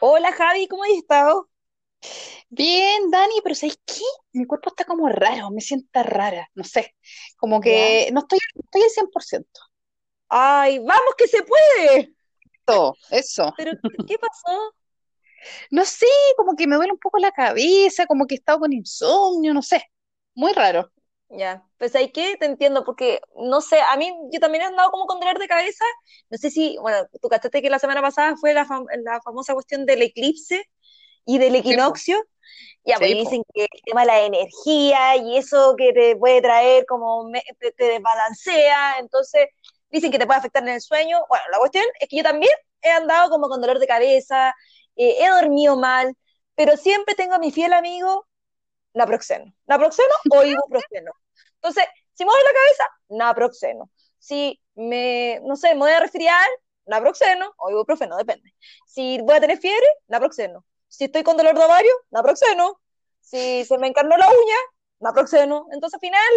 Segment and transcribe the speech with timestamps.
[0.00, 1.48] Hola Javi, ¿cómo has estado?
[2.50, 4.04] Bien, Dani, pero ¿sabes qué?
[4.32, 6.94] Mi cuerpo está como raro, me siento rara, no sé,
[7.36, 9.60] como que no estoy, estoy al 100%.
[10.28, 12.14] Ay, vamos que se puede.
[12.64, 13.52] Todo, eso.
[13.56, 13.72] Pero,
[14.06, 14.74] ¿qué pasó?
[15.70, 16.06] No sé,
[16.36, 19.62] como que me duele un poco la cabeza, como que he estado con insomnio, no
[19.62, 19.84] sé,
[20.34, 20.92] muy raro.
[21.30, 24.90] Ya, pues ahí que te entiendo, porque no sé, a mí yo también he andado
[24.90, 25.84] como con dolor de cabeza.
[26.30, 29.52] No sé si, bueno, tú cachaste que la semana pasada fue la, fam- la famosa
[29.54, 30.64] cuestión del eclipse
[31.26, 32.24] y del Sí, equinoccio.
[32.84, 33.20] Ya, pues sí, y po.
[33.20, 37.72] dicen que el tema de la energía y eso que te puede traer como te,
[37.72, 39.48] te desbalancea, entonces
[39.90, 41.20] dicen que te puede afectar en el sueño.
[41.30, 42.52] Bueno, la cuestión es que yo también
[42.82, 44.54] he andado como con dolor de cabeza,
[44.96, 46.16] eh, he dormido mal,
[46.56, 48.27] pero siempre tengo a mi fiel amigo
[48.98, 49.52] naproxeno.
[49.66, 51.12] ¿Naproxeno o ibuprofeno?
[51.54, 53.90] Entonces, si me duele la cabeza, naproxeno.
[54.18, 56.48] Si me, no sé, me voy a resfriar,
[56.86, 58.54] naproxeno o ibuprofeno, depende.
[58.86, 60.64] Si voy a tener fiebre, naproxeno.
[60.88, 62.80] Si estoy con dolor de ovario, naproxeno.
[63.20, 64.56] Si se me encarnó la uña,
[65.00, 65.66] naproxeno.
[65.72, 66.34] Entonces, al final,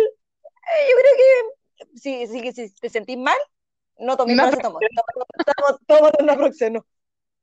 [0.73, 3.37] eh, yo creo que si, si, si te sentís mal,
[3.97, 4.81] no tomes paracetamol.
[5.15, 6.85] Tómate tómate naproxeno.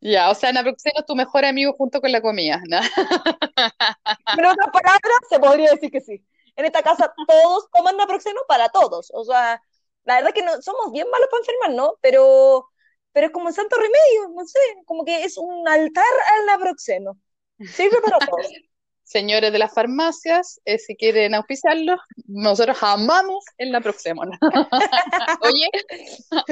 [0.00, 2.78] Ya, o sea, naproxeno es tu mejor amigo junto con la comida, ¿no?
[4.38, 6.24] En otras palabras, se podría decir que sí.
[6.56, 9.10] En esta casa todos toman naproxeno para todos.
[9.12, 9.62] O sea,
[10.04, 11.98] la verdad que no, somos bien malos para enfermar, ¿no?
[12.00, 12.68] Pero,
[13.12, 16.04] pero es como un santo remedio, no sé, como que es un altar
[16.36, 17.18] al naproxeno.
[17.58, 18.36] Sirve para todo.
[19.02, 24.20] Señores de las farmacias, eh, si quieren auspiciarlo, nosotros amamos el naproxeno.
[25.40, 25.70] Oye,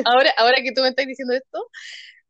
[0.06, 1.68] ahora, ahora que tú me estás diciendo esto,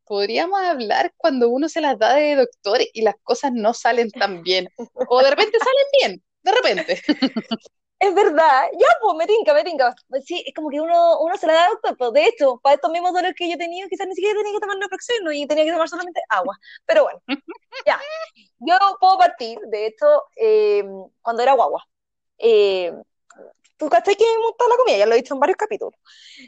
[0.07, 4.43] podríamos hablar cuando uno se las da de doctor y las cosas no salen tan
[4.43, 4.69] bien.
[5.09, 7.03] O de repente salen bien, de repente.
[7.99, 9.95] Es verdad, ya, pues, me tinca, me tinca.
[10.23, 12.75] Sí, es como que uno, uno se la da al doctor, pero de hecho, para
[12.75, 15.47] estos mismos dolores que yo he tenido, quizás ni siquiera tenía que tomar naproxeno y
[15.47, 16.59] tenía que tomar solamente agua.
[16.85, 17.23] Pero bueno,
[17.87, 17.99] ya.
[18.59, 20.85] Yo puedo partir, de hecho, eh,
[21.23, 21.85] cuando era guagua.
[22.39, 22.93] Eh,
[23.77, 25.95] tú cachai que gusta la comida, ya lo he dicho en varios capítulos.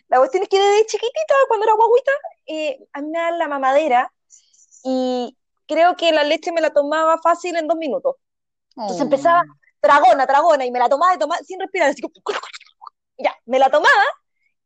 [0.09, 2.13] La cuestión es que desde chiquitita, cuando era guaguita,
[2.47, 4.13] eh, a mí me daban la mamadera
[4.85, 8.17] y creo que la leche me la tomaba fácil en dos minutos.
[8.77, 12.15] Entonces empezaba Oh, tragona, tragona, y me la tomaba y tomaba sin respirar, así como,
[13.19, 14.05] ya, me la tomaba.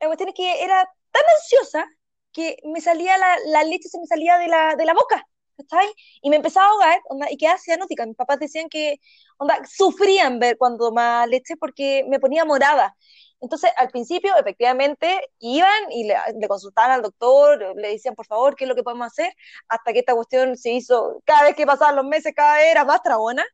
[0.01, 1.87] La cuestión es que era tan ansiosa
[2.33, 5.27] que me salía la, la leche, se me salía de la, de la boca,
[5.57, 5.87] ¿cachai?
[6.23, 8.07] Y me empezaba a ahogar, onda, y quedaba cianótica.
[8.07, 9.01] Mis papás decían que,
[9.39, 12.97] onda, sufrían ver cuando tomaba leche porque me ponía morada.
[13.41, 18.55] Entonces, al principio, efectivamente, iban y le, le consultaban al doctor, le decían, por favor,
[18.55, 19.35] ¿qué es lo que podemos hacer?
[19.69, 22.85] Hasta que esta cuestión se hizo, cada vez que pasaban los meses, cada vez era
[22.85, 23.45] más tragona.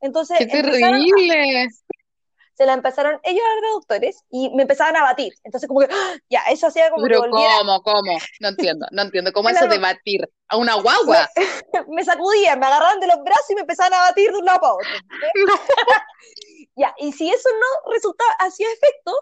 [0.00, 1.68] Entonces, ¡Qué terrible!
[2.56, 5.34] Se la empezaron ellos de doctores y me empezaban a batir.
[5.44, 6.14] Entonces, como que, ¡ah!
[6.30, 8.18] ya, eso hacía como que Pero volviera, ¿cómo, cómo?
[8.40, 9.32] No entiendo, no entiendo.
[9.32, 11.28] ¿Cómo eso de batir a una guagua?
[11.88, 14.60] me sacudían, me agarraban de los brazos y me empezaban a batir de un lado
[14.60, 14.88] para otro.
[16.78, 19.14] Ya, y si eso no resultaba, hacía efecto,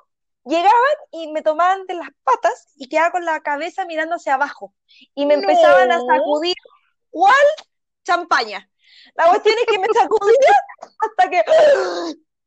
[0.44, 4.74] llegaban y me tomaban de las patas y quedaba con la cabeza mirando hacia abajo.
[5.14, 6.56] Y me empezaban a sacudir,
[7.10, 7.46] ¿cuál?
[8.02, 8.68] Champaña.
[9.14, 10.54] La cuestión es que me sacudían
[10.98, 11.44] hasta que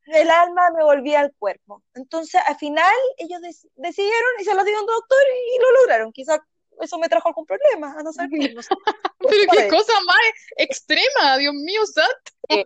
[0.07, 1.83] el alma me volvía al cuerpo.
[1.93, 3.39] Entonces, al final, ellos
[3.75, 5.19] decidieron y se lo dieron al doctor
[5.55, 6.11] y lo lograron.
[6.11, 6.39] Quizás
[6.81, 8.69] eso me trajo algún problema, a no ser tú, no sé.
[9.19, 10.17] Pero qué cosa más
[10.57, 12.31] extrema, Dios mío, santo.
[12.49, 12.63] Sí,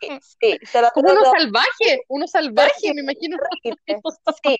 [0.00, 3.36] sí, sí, se lo Como uno salvaje, uno salvaje, me imagino.
[3.62, 4.56] Sí.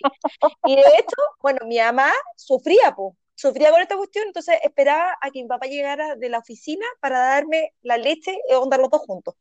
[0.67, 5.31] Y de hecho, bueno, mi mamá sufría, po, sufría con esta cuestión, entonces esperaba a
[5.31, 9.01] que mi papá llegara de la oficina para darme la leche y onda los dos
[9.07, 9.35] juntos.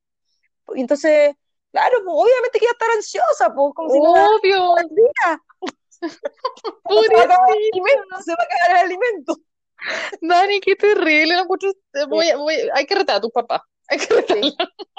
[0.76, 1.36] Y entonces,
[1.72, 5.42] claro, pues obviamente que iba a estar ansiosa, pues, como si no Obvio, el día.
[6.02, 6.02] No
[7.04, 7.74] se va a acabar el pobrecita.
[7.74, 9.36] alimento, se va a acabar el alimento.
[10.22, 11.36] Dani, qué terrible.
[11.40, 11.72] encuentro-
[12.10, 13.62] voy voy- hay que retar a tus papás.
[13.88, 14.44] Hay que retarla.
[14.44, 14.56] Sí.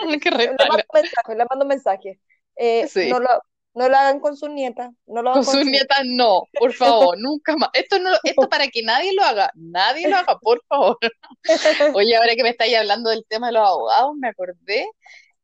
[0.08, 2.20] Hay que Le mando un mensaje, le mando un mensaje.
[2.56, 3.08] Eh, Sí.
[3.10, 3.28] no, lo,
[3.75, 7.16] no lo hagan con sus nietas, no lo hagan Con sus nietas, no, por favor,
[7.20, 7.70] nunca más.
[7.72, 10.98] Esto no, esto para que nadie lo haga, nadie lo haga, por favor.
[11.94, 14.88] Oye, ahora que me estáis hablando del tema de los abogados, me acordé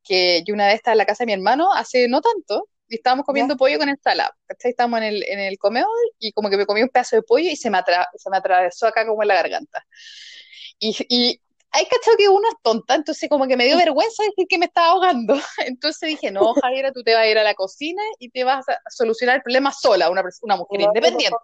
[0.07, 2.97] que yo una vez estaba en la casa de mi hermano, hace no tanto, y
[2.97, 3.59] estábamos comiendo ¿Ya?
[3.59, 4.37] pollo con ensalada.
[4.47, 4.71] ¿Cachai?
[4.71, 5.89] Estábamos en el, en el comedor
[6.19, 8.37] y como que me comí un pedazo de pollo y se me, atra- se me
[8.37, 9.85] atravesó acá como en la garganta.
[10.79, 11.41] Y, y
[11.73, 14.67] hay cachado que uno es tonta, entonces como que me dio vergüenza decir que me
[14.67, 15.35] estaba ahogando.
[15.67, 18.67] Entonces dije, no, Javiera, tú te vas a ir a la cocina y te vas
[18.69, 21.37] a solucionar el problema sola, una, una mujer independiente.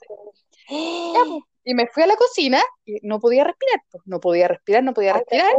[0.68, 1.42] Ya, pues.
[1.64, 4.94] Y me fui a la cocina y no podía respirar, pues, no podía respirar, no
[4.94, 5.54] podía respirar.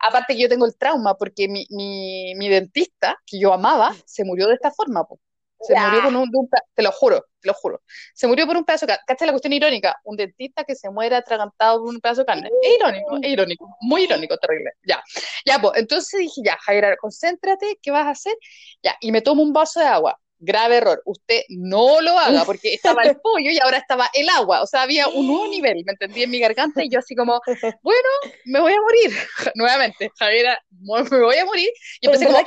[0.00, 4.24] Aparte que yo tengo el trauma porque mi, mi, mi dentista, que yo amaba, se
[4.24, 5.20] murió de esta forma, pues.
[5.62, 6.28] Se murió con un,
[6.74, 7.82] te lo juro, te lo juro.
[8.14, 9.04] Se murió por un pedazo de carne.
[9.06, 9.96] ¿Cachai la cuestión irónica?
[10.04, 12.50] Un dentista que se muere atragantado por un pedazo de carne.
[12.62, 13.76] Es irónico, es irónico.
[13.80, 14.72] Muy irónico, terrible.
[14.84, 15.02] Ya.
[15.46, 18.34] Ya, pues, entonces dije, ya, Javier, concéntrate, ¿qué vas a hacer?
[18.82, 20.18] Ya, y me tomo un vaso de agua.
[20.44, 21.00] Grave error.
[21.04, 24.62] Usted no lo haga porque estaba el pollo y ahora estaba el agua.
[24.62, 26.24] O sea, había un nuevo nivel, ¿me entendí?
[26.24, 27.40] En mi garganta y yo así como,
[27.82, 28.08] bueno,
[28.46, 29.16] me voy a morir.
[29.54, 31.70] Nuevamente, Javier, me voy a morir.
[32.00, 32.38] Y empecé como,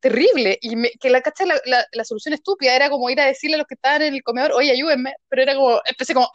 [0.00, 0.58] terrible.
[0.62, 3.66] Y que la, cacha, la, la, solución estúpida era como ir a decirle a los
[3.66, 5.14] que estaban en el comedor, oye, ayúdenme.
[5.28, 6.30] Pero era como, empecé como,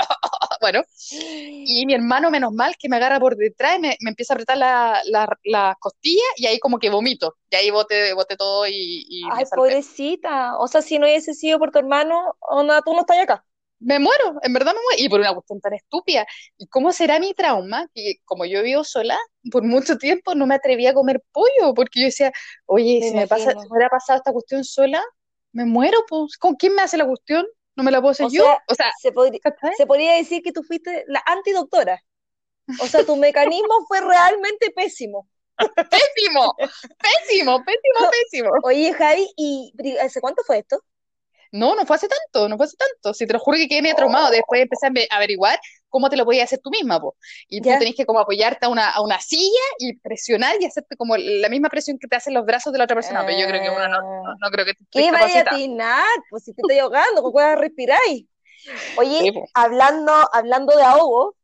[0.61, 0.83] bueno.
[1.09, 4.57] Y mi hermano, menos mal, que me agarra por detrás, me, me empieza a apretar
[4.57, 5.01] la,
[5.43, 7.35] la, costilla y ahí como que vomito.
[7.49, 9.05] Y ahí boté, boté todo y.
[9.09, 10.57] y Ay, pobrecita.
[10.57, 13.45] O sea, si no hubiese sido por tu hermano, onda, tú no estás acá
[13.81, 16.25] me muero, en verdad me muero, y por una cuestión tan estúpida.
[16.57, 17.89] ¿Y cómo será mi trauma?
[17.93, 19.17] Que como yo vivo sola,
[19.51, 22.31] por mucho tiempo no me atrevía a comer pollo, porque yo decía,
[22.65, 25.03] oye, si me, pasa, si me hubiera pasado esta cuestión sola,
[25.51, 27.45] me muero, pues, ¿con quién me hace la cuestión?
[27.75, 28.45] ¿No me la puedo hacer yo?
[28.67, 29.11] o sea, se,
[29.77, 32.03] se podría decir que tú fuiste la antidoctora.
[32.79, 35.27] O sea, tu mecanismo fue realmente pésimo.
[35.89, 38.49] pésimo, pésimo, pésimo, pésimo.
[38.63, 40.83] Oye, Javi, ¿y hace cuánto fue esto?
[41.51, 43.13] No, no fue hace tanto, no fue hace tanto.
[43.13, 44.27] Si te lo juro que quedé medio traumado.
[44.27, 44.31] Oh.
[44.31, 45.59] Después empecé a averiguar
[45.89, 47.15] cómo te lo podías hacer tú misma, po.
[47.49, 50.95] Y tú tenés que como apoyarte a una, a una silla y presionar y hacerte
[50.95, 53.25] como la misma presión que te hacen los brazos de la otra persona.
[53.25, 56.05] Pero yo creo que uno no, no, no creo que te ¿Qué vaya a atinar?
[56.29, 57.99] Pues si te estoy ahogando, pues puedes respirar.
[58.97, 61.35] Oye, hablando, hablando de ahogo,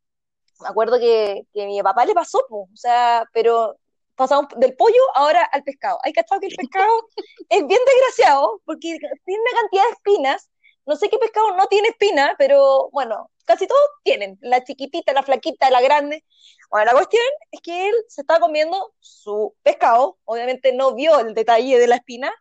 [0.62, 3.78] me acuerdo que, que a mi papá le pasó, pues, o sea, pero
[4.18, 6.00] pasamos del pollo ahora al pescado.
[6.04, 7.08] Hay cachado que el pescado
[7.50, 10.50] es bien desgraciado porque tiene una cantidad de espinas.
[10.86, 14.38] No sé qué pescado no tiene espina, pero bueno, casi todos tienen.
[14.42, 16.24] La chiquitita, la flaquita, la grande.
[16.70, 21.34] Bueno, la cuestión es que él se estaba comiendo su pescado, obviamente no vio el
[21.34, 22.34] detalle de la espina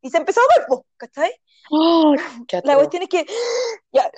[0.00, 1.32] y se empezó a ver, ¿cachai?
[2.62, 3.26] la cuestión es que
[3.90, 4.10] ya,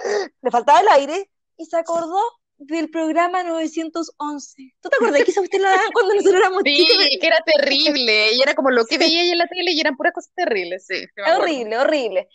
[0.42, 2.20] le faltaba el aire y se acordó
[2.58, 4.74] del programa 911.
[4.80, 8.32] ¿Tú te acuerdas que esa usted la daban cuando nosotros éramos sí, que era terrible.
[8.32, 10.86] Y era como lo que veía ahí en la tele y eran puras cosas terribles,
[10.86, 11.04] sí.
[11.36, 12.28] Horrible, horrible.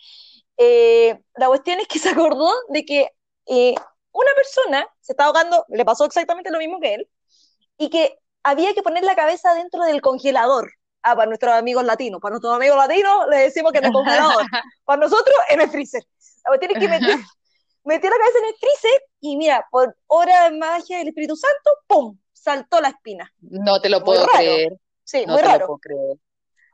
[0.56, 3.08] Eh, la cuestión es que se acordó de que
[3.46, 3.74] eh,
[4.12, 7.08] una persona se estaba ahogando, le pasó exactamente lo mismo que él,
[7.78, 10.72] y que había que poner la cabeza dentro del congelador.
[11.04, 12.20] Ah, para nuestros amigos latinos.
[12.20, 14.44] Para nuestros amigos latinos le decimos que en el congelador.
[14.84, 16.04] para nosotros, en el freezer.
[16.44, 17.18] La cuestión es que meter
[17.84, 21.70] metió la cabeza en el freezer y mira, por obra de magia del Espíritu Santo,
[21.86, 22.18] ¡pum!
[22.32, 23.32] saltó la espina.
[23.40, 24.76] No te lo puedo creer.
[25.04, 25.78] Sí, muy raro.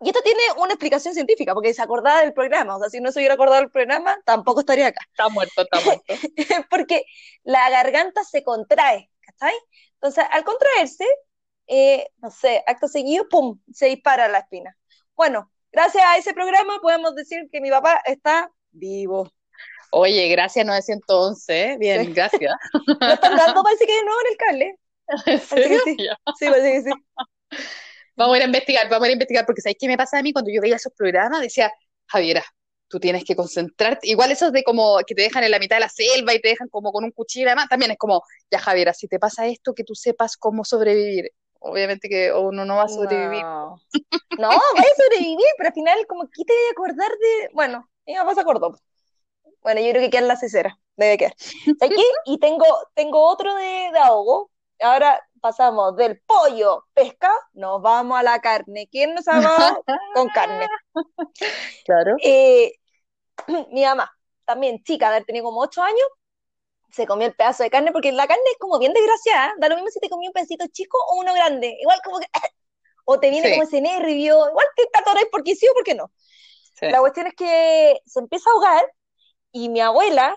[0.00, 2.76] Y esto tiene una explicación científica, porque se acordaba del programa.
[2.76, 5.00] O sea, si no se hubiera acordado del programa, tampoco estaría acá.
[5.10, 6.04] Está muerto, está muerto.
[6.70, 7.04] porque
[7.42, 9.54] la garganta se contrae, ¿cachai?
[9.94, 11.04] Entonces, al contraerse,
[11.66, 13.60] eh, no sé, acto seguido, ¡pum!
[13.72, 14.76] se dispara la espina.
[15.16, 19.28] Bueno, gracias a ese programa podemos decir que mi papá está vivo.
[19.90, 22.54] Oye, gracias 911, bien, gracias.
[23.00, 24.78] Lo están dando, parece que de nuevo en el cable.
[25.26, 25.80] ¿En serio?
[25.84, 25.96] Sí.
[26.38, 26.90] sí, parece que sí.
[28.16, 30.18] Vamos a ir a investigar, vamos a ir a investigar, porque ¿sabes qué me pasa
[30.18, 31.40] a mí cuando yo veía esos programas?
[31.40, 31.70] Decía,
[32.06, 32.44] Javiera,
[32.88, 34.08] tú tienes que concentrarte.
[34.08, 36.48] Igual esos de como que te dejan en la mitad de la selva y te
[36.48, 39.46] dejan como con un cuchillo y demás, también es como, ya Javiera, si te pasa
[39.46, 41.30] esto, que tú sepas cómo sobrevivir.
[41.60, 43.42] Obviamente que uno no va a sobrevivir.
[43.42, 43.78] No,
[44.38, 47.88] no va a sobrevivir, pero al final como que te voy a acordar de, bueno,
[48.06, 48.72] ya vas a acordar.
[49.62, 51.34] Bueno, yo creo que queda en la cesera, debe quedar.
[51.80, 52.64] Aquí, y tengo,
[52.94, 54.50] tengo otro de, de ahogo.
[54.80, 58.88] Ahora pasamos del pollo, pesca, nos vamos a la carne.
[58.90, 59.80] ¿Quién nos ama
[60.14, 60.66] con carne?
[61.84, 62.16] Claro.
[62.22, 62.72] Eh,
[63.72, 64.10] mi mamá,
[64.44, 66.06] también chica, de haber tenido como ocho años,
[66.90, 69.74] se comió el pedazo de carne, porque la carne es como bien desgraciada, da lo
[69.76, 72.26] mismo si te comió un pedacito chico o uno grande, igual como que,
[73.04, 76.10] o te viene como ese nervio, igual te tatoráis porque sí o porque no.
[76.80, 78.92] La cuestión es que se empieza a ahogar
[79.52, 80.36] y mi abuela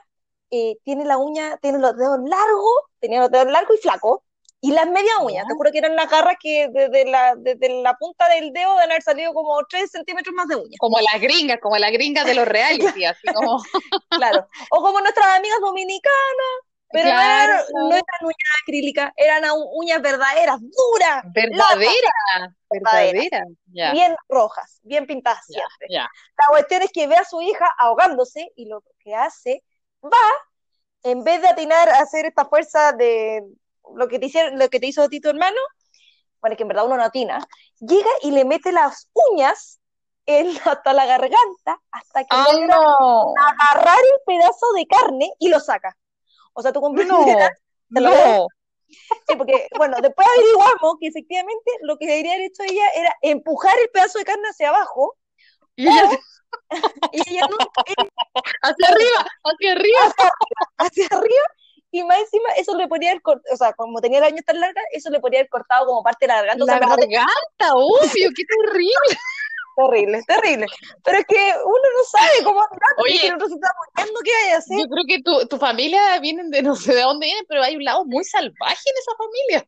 [0.49, 4.19] eh, tiene la uña, tiene los dedos largos, tenía los dedos largos y flacos,
[4.63, 7.95] y las medias uñas, te juro que eran las garras que desde la, desde la
[7.97, 10.77] punta del dedo deben haber salido como 3 centímetros más de uñas.
[10.79, 13.63] Como las gringas, como las gringas de los reality, así como...
[14.09, 19.43] claro, o como nuestras amigas dominicanas, pero no, eran, uñas acrílicas, eran
[19.73, 21.23] uñas verdaderas, duras.
[21.33, 23.43] Verdaderas, verdaderas.
[23.65, 25.87] Bien rojas, bien pintadas siempre.
[25.89, 29.63] La cuestión es que ve a su hija ahogándose y lo que hace,
[30.03, 30.17] va,
[31.03, 33.43] en vez de atinar a hacer esta fuerza de
[33.95, 35.59] lo que te, hicieron, lo que te hizo a ti tu hermano,
[36.39, 37.45] bueno, que en verdad uno no atina,
[37.79, 39.79] llega y le mete las uñas
[40.25, 42.77] en, hasta la garganta hasta que logra
[43.59, 45.95] agarrar el pedazo de carne y lo saca.
[46.53, 47.17] O sea, tú comprendes.
[47.89, 48.47] No, no.
[49.27, 53.73] Sí, porque, bueno, después averiguamos que efectivamente lo que debería haber hecho ella era empujar
[53.79, 55.15] el pedazo de carne hacia abajo.
[55.75, 56.09] Y ella
[57.13, 57.57] y ella no,
[58.63, 60.13] hacia arriba, hacia arriba.
[60.77, 61.43] hacia arriba,
[61.91, 64.59] y más encima eso le podría haber cortado, o sea, como tenía la uña tan
[64.59, 66.63] larga, eso le podría haber cortado como parte de la garganta.
[66.63, 69.17] o La sea, verdad, garganta, obvio, qué terrible.
[69.87, 70.65] Terrible, terrible.
[71.03, 73.27] Pero es que uno no sabe cómo andar, Oye.
[73.27, 74.77] el otro se está muriendo, ¿qué hay a hacer?
[74.79, 77.75] Yo creo que tu, tu familia vienen de no sé de dónde vienen, pero hay
[77.75, 79.65] un lado muy salvaje en esa familia.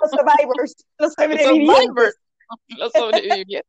[0.00, 2.20] Los survivors, los sobrevivientes.
[2.68, 3.64] los sobrevivientes.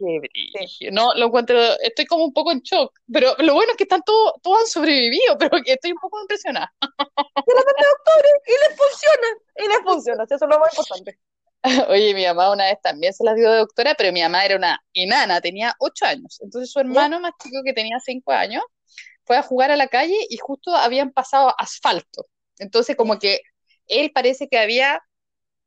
[0.00, 0.92] Qué brillo.
[0.92, 4.02] No, lo encuentro, estoy como un poco en shock, pero lo bueno es que están
[4.02, 6.72] todos, todos han sobrevivido, pero que estoy un poco impresionada.
[6.80, 11.18] Y la de doctores, y les funciona, y les funciona, eso es lo más importante.
[11.88, 14.56] Oye, mi mamá una vez también se las dio de doctora, pero mi mamá era
[14.56, 16.38] una enana, tenía ocho años.
[16.40, 18.62] Entonces su hermano más chico, que tenía cinco años,
[19.24, 22.26] fue a jugar a la calle y justo habían pasado asfalto.
[22.58, 23.40] Entonces como que
[23.86, 25.00] él parece que había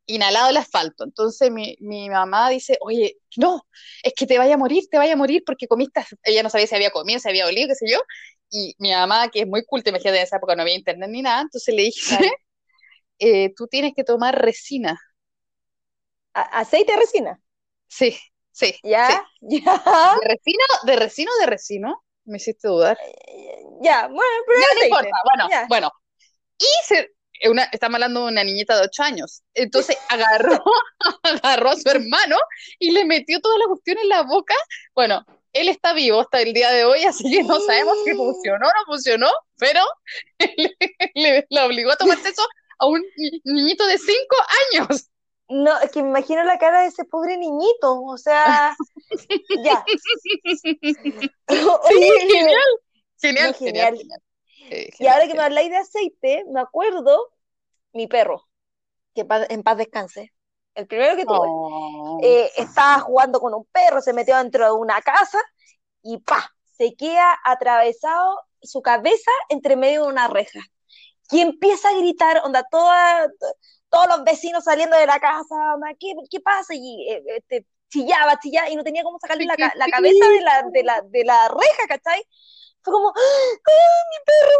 [0.07, 1.03] inhalado el asfalto.
[1.05, 3.67] Entonces mi, mi mamá dice, oye, no,
[4.03, 6.15] es que te vaya a morir, te vaya a morir porque comiste, as-".
[6.23, 7.99] ella no sabía si había comido, si había olido, qué sé yo.
[8.51, 11.21] Y mi mamá, que es muy culta, imagínate, en esa época no había internet ni
[11.23, 12.17] nada, entonces le dije,
[13.19, 14.99] eh, tú tienes que tomar resina.
[16.33, 17.39] Aceite de resina,
[17.87, 18.11] Sí,
[18.51, 18.79] sí, sí.
[18.83, 19.25] ¿ya?
[19.41, 19.83] ¿Ya?
[20.21, 22.03] ¿De resina, de resina o de resino?
[22.25, 22.97] Me hiciste dudar.
[23.81, 25.09] Ya, bueno, pero Ya, no importa.
[25.25, 25.65] Bueno, Ya.
[25.67, 25.91] bueno.
[26.57, 27.11] Y se,
[27.49, 29.43] una, estamos hablando de una niñita de 8 años.
[29.53, 30.63] Entonces agarró,
[31.23, 32.37] agarró a su hermano
[32.79, 34.55] y le metió toda la cuestión en la boca.
[34.95, 38.65] Bueno, él está vivo hasta el día de hoy, así que no sabemos si funcionó
[38.67, 39.81] o no funcionó, pero
[40.57, 40.75] le,
[41.13, 42.47] le- le obligó a tomarse eso
[42.79, 44.35] a un ni- niñito de 5
[44.73, 45.09] años.
[45.53, 48.75] No, es que me imagino la cara de ese pobre niñito, o sea,
[49.63, 49.85] ya.
[51.47, 52.59] Oye, genial.
[53.21, 54.21] Genial, No, genial, genial.
[54.47, 54.89] genial.
[54.97, 57.29] Y ahora que me habláis de aceite, me acuerdo
[57.93, 58.47] mi perro,
[59.13, 60.33] que en paz descanse,
[60.73, 61.47] el primero que tuve.
[61.47, 62.19] Oh.
[62.23, 65.39] eh, estaba jugando con un perro, se metió dentro de una casa
[66.01, 70.61] y pa, se queda atravesado su cabeza entre medio de una reja.
[71.29, 73.27] Y empieza a gritar, onda, toda,
[73.93, 75.55] todos los vecinos saliendo de la casa,
[75.99, 76.73] ¿qué, qué pasa?
[76.73, 80.63] Y eh, este, chillaba, chillaba, y no tenía cómo sacarle la, la cabeza de la,
[80.71, 82.27] de, la, de la reja, ¿cachai?
[82.81, 84.59] Fue como, ¡ah, mi perro!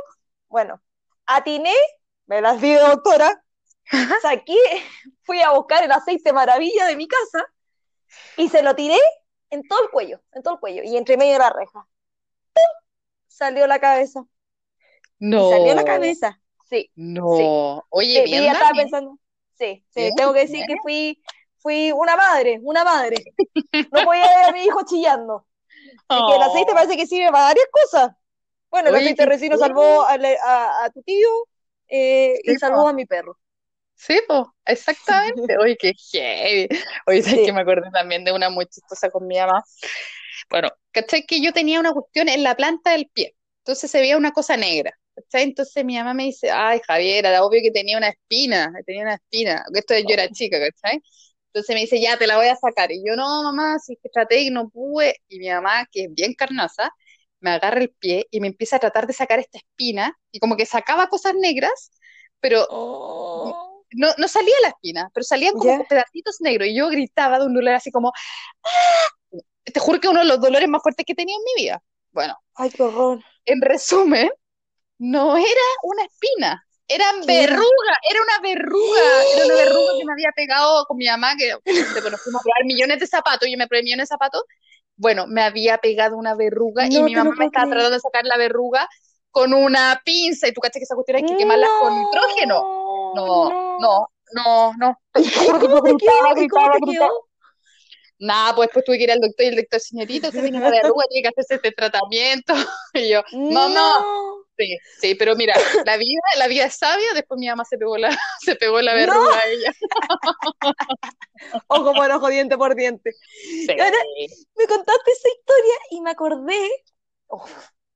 [0.50, 0.82] Bueno,
[1.26, 1.74] atiné,
[2.28, 3.44] me las di de doctora,
[4.22, 4.56] saqué,
[5.24, 7.48] fui a buscar el aceite maravilla de mi casa
[8.38, 9.00] y se lo tiré
[9.50, 11.88] en todo el cuello, en todo el cuello, y entre medio de la reja.
[12.54, 12.64] ¡Pum!
[13.28, 14.24] Salió la cabeza.
[15.18, 15.48] No.
[15.48, 16.40] Y salió la cabeza.
[16.70, 16.92] Sí.
[16.96, 17.84] No.
[17.90, 19.18] Oye, Sí, bien, estaba pensando.
[19.58, 20.68] Sí, sí, Bien, tengo que decir bien.
[20.68, 21.24] que fui,
[21.58, 23.18] fui una madre, una madre.
[23.92, 25.46] No podía ver a mi hijo chillando.
[26.08, 26.76] Así que el aceite Oh.
[26.76, 28.12] parece que sirve para varias cosas.
[28.70, 29.60] Bueno, el Oye, aceite cool.
[29.60, 31.30] salvó a, a- a tu tío
[31.88, 32.88] eh, y salvó po.
[32.88, 33.40] a mi perro.
[33.96, 35.58] Sí, pues, exactamente.
[35.58, 36.68] Oye, qué heavy.
[37.08, 37.46] Oye, ¿sabes Sí.
[37.46, 39.64] que me acordé también de una muy chistosa con mi mamá?
[40.50, 41.26] Bueno, ¿cachai?
[41.26, 43.36] Que yo tenía una cuestión en la planta del pie.
[43.60, 44.98] Entonces se veía una cosa negra.
[45.16, 45.44] ¿Cachai?
[45.44, 49.16] Entonces mi mamá me dice, ay, Javier, era obvio que tenía una espina, tenía una
[49.16, 49.64] espina.
[49.66, 51.02] Porque esto yo era chica, ¿cachai?
[51.48, 52.92] Entonces me dice, ya, te la voy a sacar.
[52.92, 55.16] Y yo, no, mamá, si es que traté y no pude.
[55.28, 56.92] Y mi mamá, que es bien carnosa,
[57.42, 60.18] me agarra el pie y me empieza a tratar de sacar esta espina.
[60.32, 61.92] Y como que sacaba cosas negras,
[62.40, 63.84] pero Oh.
[63.92, 65.84] no, no salía la espina, pero salían como Ya.
[65.88, 68.12] pedacitos negros y yo gritaba de un dolor así como,
[68.64, 69.10] ¡Ah!
[69.66, 71.84] Te juro que uno de los dolores más fuertes que he tenido en mi vida.
[72.12, 73.24] Bueno, Ay, qué horror.
[73.46, 74.30] en resumen,
[75.00, 77.54] no era una espina, eran ¿Qué era?
[77.54, 81.56] una verruga, era una verruga que me había pegado con mi mamá, que
[82.02, 84.44] bueno, fuimos a probar millones de zapatos, yo me probé millones de zapatos,
[84.96, 87.70] bueno, me había pegado una verruga y No mi te mamá me estaba creer.
[87.78, 88.88] tratando de sacar la verruga
[89.32, 93.12] con una pinza, y tú cachas que esa cuestión hay que quemarla con nitrógeno.
[93.16, 95.00] No, no, no, no.
[95.16, 96.48] ¿Y cómo te te
[96.92, 97.28] quedó?
[98.20, 100.70] Nada, pues después tuve que ir al doctor y el doctor, señorita, usted tiene una
[100.70, 102.54] verruga, tiene que hacerse este tratamiento.
[102.94, 104.43] Y yo, mamá, No.
[104.58, 105.56] Sí, sí, pero mira,
[105.86, 108.94] la vida, la vida es sabia, después mi mamá se pegó la, se pegó la
[108.94, 108.96] No.
[108.96, 109.72] verruga a ella.
[111.68, 113.12] O como el ojo diente por diente.
[113.66, 113.68] Sí.
[113.72, 113.98] Ahora
[114.56, 116.70] me contaste esa historia y me acordé.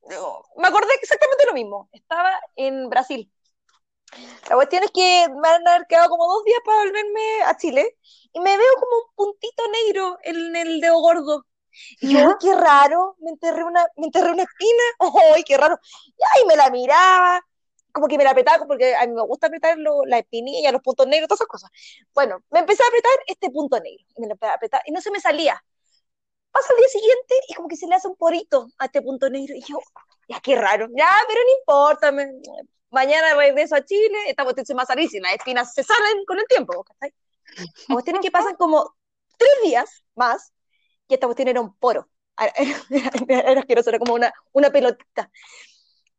[0.10, 1.90] No, me acordé exactamente lo mismo.
[1.92, 3.32] Estaba en Brasil.
[4.50, 7.98] La cuestión es que me han haber quedado como dos días para volverme a Chile
[8.34, 11.46] y me veo como un puntito negro en el dedo gordo.
[12.00, 12.28] Y yo, ¿Ya?
[12.30, 14.84] "Ay, qué raro, me enterré una, me enterré una espina.
[15.36, 15.80] ¡Ay, qué raro!
[16.06, 17.42] Y ahí me la miraba,
[17.92, 20.82] como que me la apretaba, porque a mí me gusta apretar lo- la espinilla, los
[20.82, 21.72] puntos negros, todas esas cosas.
[22.14, 24.92] Bueno, me empecé a apretar este punto negro, y me lo empecé a apretar, y
[24.92, 25.62] no se me salía.
[26.52, 29.30] Pasa el día siguiente y como que se le hace un porito a este punto
[29.30, 29.80] negro, y yo,
[30.28, 32.32] ya qué raro, ya, pero no importa, me-
[32.90, 35.84] mañana regreso a Chile, esta cuestión se me va a salir, si las espinas se
[35.84, 37.14] salen con el tiempo, ¿cachai?
[37.88, 38.96] La cuestión es que pasan como
[39.38, 40.54] tres días más,
[41.08, 42.10] y esta cuestión era un poro.
[43.30, 45.32] era asqueroso, era como una, una pelotita.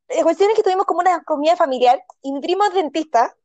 [0.09, 3.37] La cuestión es que tuvimos como una comida familiar y mi primo es dentista.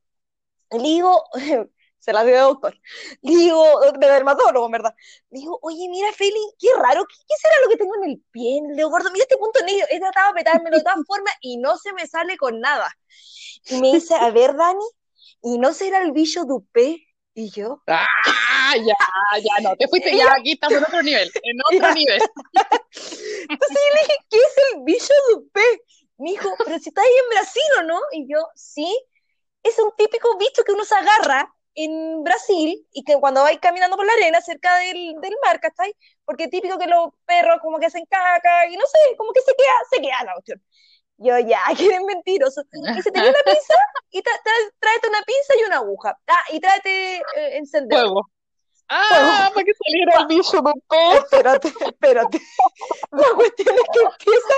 [0.72, 1.24] Le digo,
[2.00, 2.80] se la dio de doctor.
[3.22, 4.96] Le digo, de dermatólogo, ¿verdad?
[5.30, 8.24] Le digo, oye, mira, Feli, qué raro, ¿qué, ¿qué, será lo que tengo en el
[8.32, 8.62] pie?
[8.68, 9.86] Le digo, gordo, mira este punto negro.
[9.90, 12.90] He tratado de apretármelo de todas formas y no se me sale con nada.
[13.68, 14.86] Y me dice, a ver, Dani,
[15.42, 17.08] ¿y no será el bicho dupé?
[17.36, 17.82] Y yo.
[17.88, 18.76] ¡Ah!
[18.78, 18.96] Ya,
[19.40, 19.76] ya, no.
[19.76, 21.32] Te fuiste ya, aquí estamos en otro nivel.
[21.44, 21.94] En otro Ya.
[21.94, 22.22] nivel.
[23.50, 25.62] Entonces yo le dije, ¿qué es el bicho dupé?
[26.18, 28.00] Me dijo, pero si está ahí en Brasil o no?
[28.12, 28.88] Y yo, sí.
[29.64, 33.98] Es un típico bicho que uno se agarra en Brasil y que cuando vais caminando
[33.98, 35.96] por la arena cerca del, del mar, ¿cachai?
[36.26, 39.42] Porque es típico que los perros como que hacen caca y no sé, como que
[39.42, 40.64] se queda, se queda la cuestión.
[41.18, 42.64] Yo, ya, que eres mentiroso.
[42.98, 43.74] Y se tenía una pinza
[44.12, 46.18] y tra- tra- tráete una pinza y una aguja.
[46.28, 48.06] Ah, y tráete eh, encendedor.
[48.06, 48.30] Fuego.
[48.90, 51.24] Ah, para que saliera el bicho de pez.
[51.24, 52.42] Espérate, espérate.
[53.12, 54.54] La cuestión es que empieza,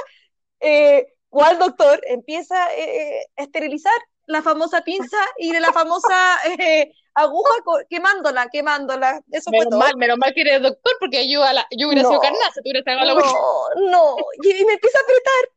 [0.61, 3.93] eh, o al doctor empieza eh, a esterilizar
[4.25, 7.51] la famosa pinza y la famosa eh, aguja
[7.89, 9.21] quemándola, quemándola.
[9.31, 9.79] Eso fue Menos todo.
[9.79, 12.09] mal, menos mal que eres doctor, porque yo, a la, yo hubiera No.
[12.09, 13.13] sido carnaza, tú hubieras sacado la.
[13.13, 14.15] No, no.
[14.43, 15.49] Y, y me empieza a apretar.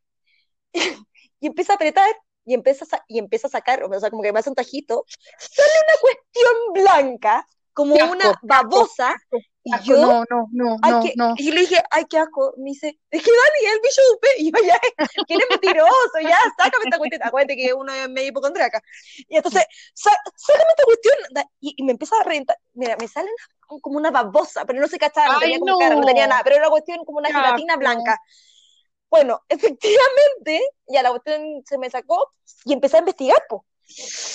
[1.41, 2.11] Y empieza a apretar
[2.45, 5.05] y empieza a, y empieza a sacar, o sea, como que me hace un tajito.
[5.39, 9.15] Sale una cuestión blanca, como asco, una qué asco, babosa.
[9.63, 11.35] Y Asco, yo, no, no, no, Ay, no, que- no.
[11.37, 12.55] Y yo le dije, ay, qué asco.
[12.57, 14.29] Me dice, es que Dani, es el bicho de Upé.
[14.39, 14.81] Y yo, ya,
[15.27, 17.23] que eres mentiroso, ya, sácame esta cuestión.
[17.23, 18.83] Acuérdate que uno es medio hipocondriaca.
[19.29, 21.15] Y entonces, "Sá- sácame esta cuestión.
[21.61, 22.57] Y, y me empieza a reventar.
[22.73, 25.79] Mira, me sale una- como una babosa, pero no se cachaba, no tenía como no.
[25.79, 27.81] cara, no tenía nada, pero era una cuestión como una gelatina asco.
[27.81, 28.19] blanca.
[29.11, 32.33] Bueno, efectivamente, ya la cuestión se me sacó
[32.65, 33.63] y empecé a investigar, pues.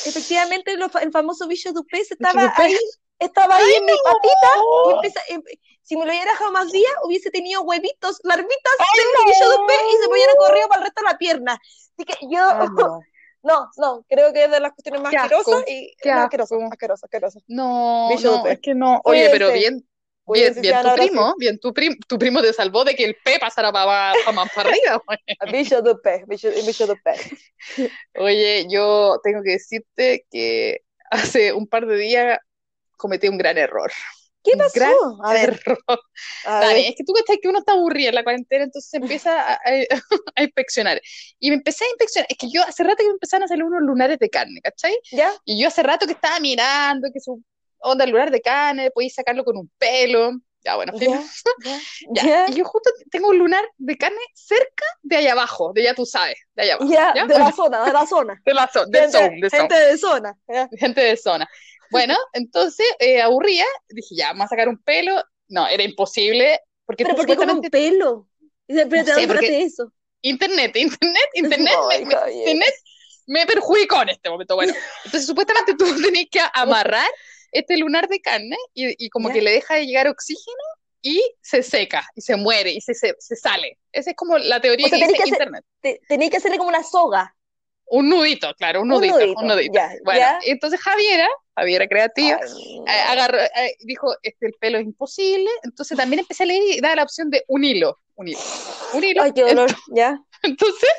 [0.06, 2.64] Efectivamente, lo fa- el famoso bicho de Upé se estaba Dupé.
[2.64, 2.78] ahí,
[3.20, 3.98] estaba ahí Ay, en mi no.
[4.04, 4.48] patita
[4.88, 5.44] y empecé, em-
[5.84, 9.26] si me lo hubiera dejado más días, hubiese tenido huevitos, larvitas del no.
[9.32, 11.54] bicho de Upé y se me hubieran corrido para el resto de la pierna.
[11.54, 13.00] Así que yo, Ay, no.
[13.44, 17.40] no, no, creo que es de las cuestiones más asquerosas y asqueroso, asqueroso, asqueroso.
[17.48, 18.54] No, Bicho no, Dupé.
[18.54, 19.02] es que no.
[19.04, 19.88] Oye, pero bien,
[20.32, 20.94] bien, bien tu sí.
[20.94, 24.50] primo, bien tu primo, tu primo te salvó de que el P pasara para más
[24.54, 25.02] para arriba.
[25.52, 27.14] Bicho de Upé, bicho, bicho de Upé.
[28.16, 30.80] Oye, yo tengo que decirte que
[31.12, 32.40] hace un par de días
[32.98, 33.92] cometí un gran error.
[34.44, 34.82] ¿Qué Un pasó?
[34.82, 35.80] gran A ver, error.
[36.44, 36.88] a ver.
[36.90, 39.60] es que tú estás que uno está aburrido en la cuarentena, entonces empieza a, a-
[40.36, 41.02] a inspeccionar.
[41.40, 42.28] Y me empecé a inspeccionar.
[42.30, 44.96] Es que yo hace rato que me empezaron a hacer unos lunares de carne, ¿cachai?
[45.12, 45.32] ¿Ya?
[45.46, 47.44] Y yo hace rato que estaba mirando que su
[47.84, 50.32] onda el lunar de carne, podéis sacarlo con un pelo.
[50.66, 51.12] Ya, bueno, fin.
[51.12, 51.22] ¿Ya?
[52.14, 52.24] ¿Ya?
[52.24, 52.46] ¿Ya?
[52.50, 56.06] Y yo justo tengo un lunar de carne cerca de allá abajo, de ya tú
[56.06, 56.92] sabes, de allá abajo.
[56.92, 58.42] Ya, de la zona, de la zona.
[58.46, 59.60] De la zona, de Gente, zone, de zone.
[59.62, 60.38] gente de zona.
[60.80, 61.50] Gente de zona.
[61.92, 65.22] Bueno, entonces, eh, aburría, dije, ya, vamos a sacar un pelo.
[65.50, 68.28] No, era imposible, porque Pero ¿por qué con un pelo?
[68.66, 69.92] Pero No ¿de sé, porque- eso?
[70.22, 72.74] internet, internet, internet, me, Ay, me- internet
[73.28, 74.56] me perjudicó en este momento.
[74.56, 77.08] Bueno, entonces supuestamente tú tenías que amarrar
[77.54, 80.64] este lunar de carne y, y como que le deja de llegar oxígeno
[81.02, 83.78] y se seca y se muere y se, se, se sale.
[83.92, 85.66] Esa es como la teoría O sea, que dice que hacer- internet.
[85.82, 87.36] Te- Tenéis que hacerle como una soga.
[87.86, 89.80] Un nudito, claro, un Un nudito, un nudito.
[90.06, 95.96] bueno, entonces Javiera, Javiera creativa, eh, agarró, eh, dijo, este el pelo es imposible, entonces
[95.98, 98.40] también empecé a leer y daba la opción de un hilo, un hilo,
[98.94, 99.22] un hilo.
[99.24, 99.70] Ay, qué dolor.
[99.94, 100.18] ¿Ya?
[100.44, 100.90] Entonces,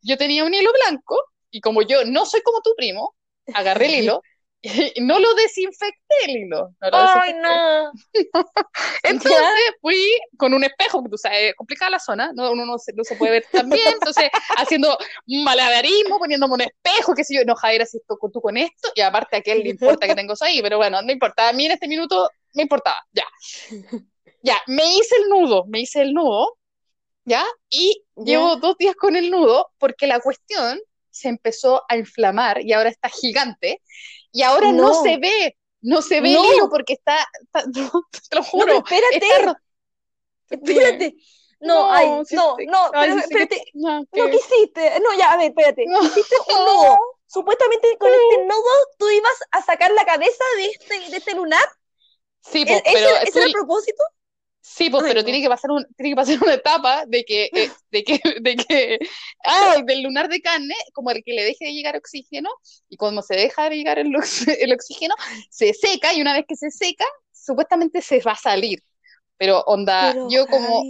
[0.00, 3.14] yo tenía un hilo blanco y como yo no soy como tu primo,
[3.52, 4.22] agarré el hilo
[5.00, 6.74] no lo desinfecté el hilo.
[6.80, 7.92] no lo Ay, no.
[9.02, 9.42] Entonces
[9.80, 12.52] fui con un espejo, que tú sabes, es complicada la zona, ¿no?
[12.52, 14.96] uno no se, no se puede ver tan bien, entonces haciendo
[15.26, 19.00] malabarismo, poniéndome un espejo, qué sé yo, no, Javier, si esto, tú con esto, y
[19.00, 21.66] aparte a aquel le importa que tengo eso ahí, pero bueno, no importa, a mí
[21.66, 23.24] en este minuto me importaba, ya.
[24.42, 26.58] Ya, me hice el nudo, me hice el nudo,
[27.24, 27.44] ¿ya?
[27.68, 28.24] Y Ya.
[28.24, 32.88] llevo dos días con el nudo porque la cuestión se empezó a inflamar y ahora
[32.88, 33.80] está gigante
[34.32, 35.02] y ahora no, No.
[35.02, 36.44] se ve, no se ve No.
[36.44, 37.80] el hilo porque está, está- te
[38.36, 39.26] lo No, juro, pero espérate.
[39.26, 39.60] está
[40.50, 41.14] Espérate.
[41.60, 43.64] No, No, ay, no, no, ay, pero sé que- espérate.
[43.74, 45.00] no, No, que- ¿qué hiciste?
[45.00, 45.84] No, ya, a ver, espérate.
[45.86, 46.02] No.
[46.02, 46.98] Hiciste un nudo.
[47.26, 51.64] Supuestamente con este nudo tú ibas a sacar la cabeza de este, de este lunar.
[52.42, 54.02] Sí, ¿E- po, ¿Ese, pero ese era el propósito?
[54.62, 55.24] Sí, Ay, pero no.
[55.24, 58.56] tiene que pasar un, tiene que pasar una etapa de que, eh, de que, de
[58.56, 58.98] que,
[59.44, 62.50] ay, del lunar de carne, como el que le deje de llegar oxígeno,
[62.88, 65.14] y cuando se deja de llegar el, ox- el oxígeno,
[65.50, 68.82] se seca, y una vez que se seca, supuestamente se va a salir.
[69.38, 70.88] Pero onda, Pero, yo como,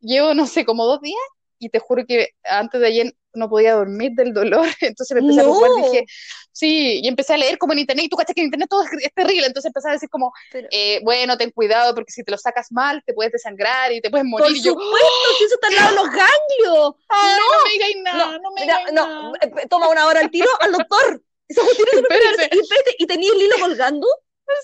[0.00, 1.20] llevo, no sé, como dos días,
[1.58, 5.40] y te juro que antes de ayer no podía dormir del dolor, entonces me empecé
[5.40, 6.04] a preocupar, dije,
[6.52, 8.82] sí, y empecé a leer como en internet, y tú cachas que en internet todo
[8.82, 12.38] es, terrible, entonces empecé a decir como, eh, bueno, ten cuidado, porque si te lo
[12.38, 14.46] sacas mal, te puedes desangrar y te puedes morir.
[14.46, 16.94] Por supuesto, si eso está al lado de los ganglios.
[17.10, 19.32] no, me digáis nada, no, me digáis nada.
[19.40, 21.22] Eh, toma una hora al tiro al doctor.
[21.48, 22.56] Esa espérate.
[22.98, 24.06] Y, y tenía el hilo colgando.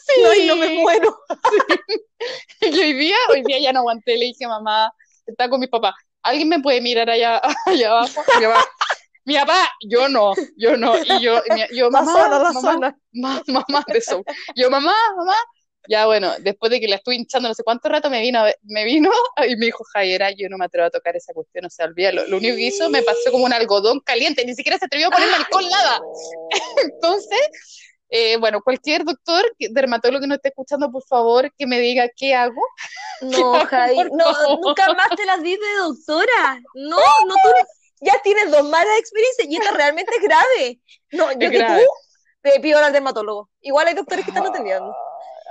[0.07, 0.23] Sí.
[0.25, 1.19] Ay, no me muero.
[2.61, 4.93] Y hoy día, hoy día ya no aguanté, le dije, mamá,
[5.27, 5.95] está con mis papás.
[6.23, 8.23] ¿Alguien me puede mirar allá, allá abajo?
[9.25, 10.97] Mi papá, yo no, yo no.
[10.99, 11.41] Y yo,
[11.73, 14.23] yo mamá, la mamá, mamá, mamá, eso.
[14.57, 15.37] Yo, mamá, mamá.
[15.89, 18.85] Ya bueno, después de que la estuve hinchando no sé cuánto rato, me vino, me
[18.85, 19.11] vino
[19.49, 22.27] y me dijo, Jaira, yo no me atrevo a tocar esa cuestión, o sea, olvídalo.
[22.27, 25.11] Lo único que hizo me pasó como un algodón caliente, ni siquiera se atrevió a
[25.11, 26.01] ponerme alcohol, nada.
[26.85, 27.41] Entonces,
[28.15, 32.35] eh, bueno, cualquier doctor, dermatólogo que no esté escuchando, por favor, que me diga qué
[32.35, 32.61] hago.
[33.23, 36.61] No, Jai, no, nunca más te las dices de doctora.
[36.75, 37.51] No, no, tú
[38.01, 40.81] ya tienes dos malas experiencias y esta realmente es grave.
[41.13, 41.83] No, yo que tú
[42.41, 43.49] te pido al dermatólogo.
[43.61, 44.93] Igual hay doctores que están atendiendo.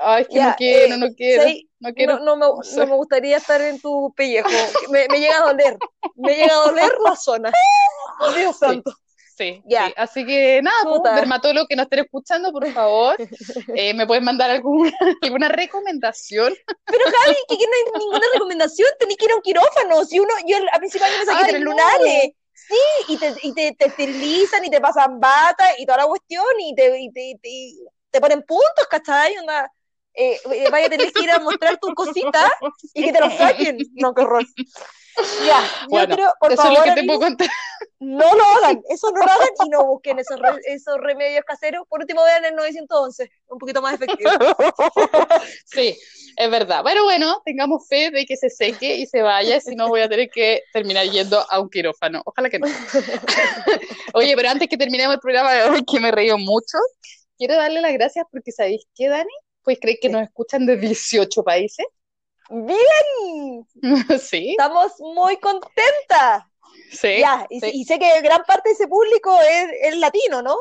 [0.02, 1.44] Ay, es que no quiero, no quiero.
[1.80, 2.20] no, quiero.
[2.20, 4.50] No, me, no, me, gustaría estar en tu pellejo.
[4.90, 5.78] Me, me, llega a doler.
[6.16, 7.54] Me llega a doler la zona.
[8.36, 8.94] Dios santo.
[9.42, 9.64] Sí,
[9.98, 13.16] Así que nada, pues, dermatólogo que nos estén escuchando, por favor,
[13.76, 14.92] eh, me pueden mandar alguna,
[15.24, 16.54] alguna recomendación.
[16.86, 20.06] Pero Javi, que, no hay ninguna recomendación, tenés que ir a un quirófano.
[20.06, 22.32] Si uno, yo a principio me saqué tres lunares.
[22.54, 22.76] Sí,
[23.08, 26.76] y te, y te, te, esterilizan y te pasan bata y toda la cuestión y
[26.76, 27.40] te, y te,
[28.12, 29.38] te, ponen puntos, ¿cachai?
[29.40, 29.70] Una,
[30.14, 32.52] eh, eh, vaya a tener que ir a mostrar tu cosita
[32.94, 33.78] y que te lo saquen.
[33.96, 34.46] No, qué horror.
[35.46, 37.50] Ya, yo creo, por eso favor, es lo que te puedo contar.
[38.00, 41.86] No lo hagan, eso no lo hagan y no busquen esos, esos remedios caseros.
[41.88, 44.32] Por último, vean el 911, un poquito más efectivo.
[45.66, 45.98] Sí,
[46.36, 46.82] es verdad.
[46.84, 50.10] Pero bueno, tengamos fe de que se seque y se vaya, si no voy a
[50.10, 52.22] tener que terminar yendo a un quirófano.
[52.26, 52.68] Ojalá que no.
[54.14, 56.78] Oye, pero antes que terminemos el programa de hoy, que me reído mucho,
[57.38, 59.32] quiero darle las gracias porque ¿sabéis qué, Dani?
[59.64, 61.86] Pues creéis que nos escuchan de 18 países.
[62.50, 63.66] Bien.
[64.20, 64.52] Sí.
[64.52, 66.51] Estamos muy contentas.
[66.92, 69.34] Sí, ya, y, sé que gran parte de ese público
[69.82, 70.56] es, latino, ¿no?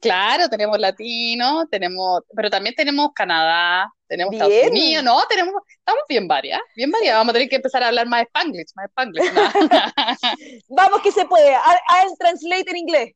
[0.00, 6.26] Claro, tenemos latino, tenemos, pero también tenemos Canadá, tenemos Estados Unidos, no, tenemos, estamos bien
[6.26, 7.16] varias, bien varias.
[7.16, 9.22] Vamos a tener que empezar a hablar más Spanglish, más Spanglish.
[10.68, 13.14] Vamos que se puede, I'll translate en inglés.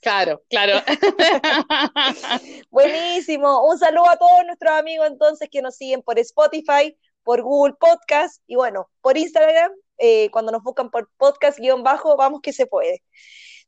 [0.00, 0.82] Claro, claro.
[2.70, 3.68] Buenísimo.
[3.68, 8.42] Un saludo a todos nuestros amigos entonces que nos siguen por Spotify, por Google Podcast
[8.46, 9.70] y bueno, por Instagram,
[10.00, 13.02] eh, cuando nos buscan por podcast guion bajo, vamos que se puede.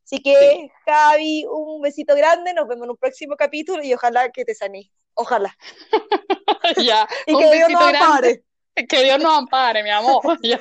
[0.03, 4.43] Así que, Javi, un besito grande, nos vemos en un próximo capítulo y ojalá que
[4.43, 4.87] te sanes.
[5.13, 5.55] Ojalá.
[6.83, 8.43] ya, y que Dios nos ampare.
[8.89, 10.39] Que Dios nos ampare, mi amor.
[10.41, 10.59] Ya.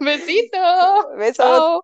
[0.00, 1.10] Besito.
[1.18, 1.82] Besos.